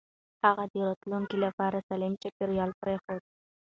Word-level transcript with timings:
هغه 0.45 0.63
د 0.73 0.75
راتلونکي 0.87 1.37
لپاره 1.45 1.85
سالم 1.87 2.13
چاپېريال 2.21 2.71
پرېښود. 2.81 3.21